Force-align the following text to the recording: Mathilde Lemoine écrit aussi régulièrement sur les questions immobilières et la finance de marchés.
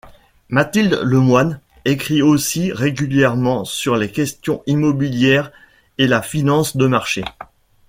Mathilde 0.49 0.99
Lemoine 1.03 1.61
écrit 1.85 2.23
aussi 2.23 2.71
régulièrement 2.71 3.65
sur 3.65 3.97
les 3.97 4.11
questions 4.11 4.63
immobilières 4.65 5.51
et 5.99 6.07
la 6.07 6.23
finance 6.23 6.75
de 6.75 6.87
marchés. 6.87 7.25